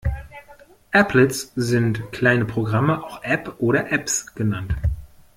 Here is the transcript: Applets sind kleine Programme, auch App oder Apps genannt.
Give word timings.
Applets 0.93 1.51
sind 1.55 2.11
kleine 2.11 2.45
Programme, 2.45 3.03
auch 3.03 3.23
App 3.23 3.57
oder 3.59 3.91
Apps 3.91 4.33
genannt. 4.33 4.73